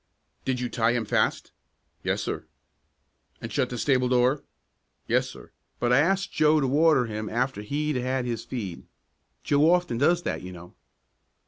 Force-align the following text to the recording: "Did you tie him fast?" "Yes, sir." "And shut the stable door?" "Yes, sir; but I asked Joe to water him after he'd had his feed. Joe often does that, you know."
"Did 0.45 0.59
you 0.59 0.67
tie 0.67 0.93
him 0.93 1.05
fast?" 1.05 1.51
"Yes, 2.03 2.23
sir." 2.23 2.47
"And 3.39 3.53
shut 3.53 3.69
the 3.69 3.77
stable 3.77 4.07
door?" 4.09 4.43
"Yes, 5.07 5.29
sir; 5.29 5.51
but 5.79 5.93
I 5.93 5.99
asked 5.99 6.33
Joe 6.33 6.59
to 6.59 6.65
water 6.67 7.05
him 7.05 7.29
after 7.29 7.61
he'd 7.61 7.97
had 7.97 8.25
his 8.25 8.43
feed. 8.43 8.87
Joe 9.43 9.69
often 9.71 9.99
does 9.99 10.23
that, 10.23 10.41
you 10.41 10.53
know." 10.53 10.73